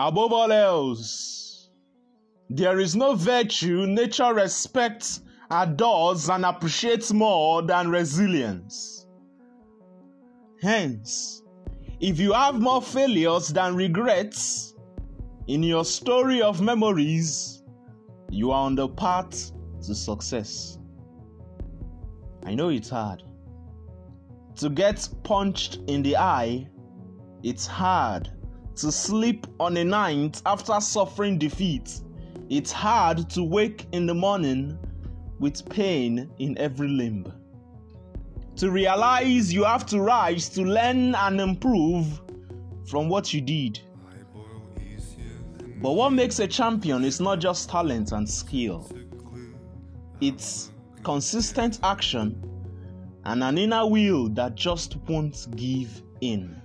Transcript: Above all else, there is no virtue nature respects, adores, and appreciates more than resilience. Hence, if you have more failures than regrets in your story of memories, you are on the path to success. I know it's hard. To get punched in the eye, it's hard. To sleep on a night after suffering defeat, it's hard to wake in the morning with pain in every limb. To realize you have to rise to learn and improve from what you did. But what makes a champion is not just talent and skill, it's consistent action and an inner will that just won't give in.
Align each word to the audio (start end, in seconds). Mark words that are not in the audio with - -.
Above 0.00 0.32
all 0.32 0.52
else, 0.52 1.70
there 2.48 2.78
is 2.78 2.94
no 2.94 3.16
virtue 3.16 3.84
nature 3.84 4.32
respects, 4.32 5.22
adores, 5.50 6.28
and 6.30 6.44
appreciates 6.44 7.12
more 7.12 7.62
than 7.62 7.90
resilience. 7.90 9.08
Hence, 10.62 11.42
if 11.98 12.20
you 12.20 12.32
have 12.32 12.60
more 12.60 12.80
failures 12.80 13.48
than 13.48 13.74
regrets 13.74 14.76
in 15.48 15.64
your 15.64 15.84
story 15.84 16.42
of 16.42 16.60
memories, 16.60 17.64
you 18.30 18.52
are 18.52 18.66
on 18.66 18.76
the 18.76 18.88
path 18.88 19.50
to 19.84 19.96
success. 19.96 20.78
I 22.46 22.54
know 22.54 22.68
it's 22.68 22.90
hard. 22.90 23.24
To 24.58 24.70
get 24.70 25.08
punched 25.24 25.80
in 25.88 26.04
the 26.04 26.16
eye, 26.18 26.68
it's 27.42 27.66
hard. 27.66 28.30
To 28.78 28.92
sleep 28.92 29.44
on 29.58 29.76
a 29.76 29.84
night 29.84 30.40
after 30.46 30.80
suffering 30.80 31.36
defeat, 31.36 32.00
it's 32.48 32.70
hard 32.70 33.28
to 33.30 33.42
wake 33.42 33.86
in 33.90 34.06
the 34.06 34.14
morning 34.14 34.78
with 35.40 35.68
pain 35.68 36.30
in 36.38 36.56
every 36.58 36.86
limb. 36.86 37.26
To 38.54 38.70
realize 38.70 39.52
you 39.52 39.64
have 39.64 39.84
to 39.86 40.00
rise 40.00 40.48
to 40.50 40.62
learn 40.62 41.16
and 41.16 41.40
improve 41.40 42.20
from 42.86 43.08
what 43.08 43.34
you 43.34 43.40
did. 43.40 43.80
But 45.82 45.92
what 45.94 46.10
makes 46.10 46.38
a 46.38 46.46
champion 46.46 47.02
is 47.02 47.20
not 47.20 47.40
just 47.40 47.68
talent 47.68 48.12
and 48.12 48.30
skill, 48.30 48.88
it's 50.20 50.70
consistent 51.02 51.80
action 51.82 52.40
and 53.24 53.42
an 53.42 53.58
inner 53.58 53.84
will 53.88 54.28
that 54.28 54.54
just 54.54 54.98
won't 55.08 55.48
give 55.56 56.00
in. 56.20 56.62